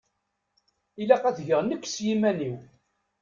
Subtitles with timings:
[1.01, 2.55] Ilaq ad t-geɣ nekk s yiman-iw.